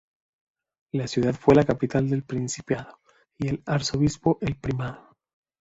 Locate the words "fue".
1.35-1.53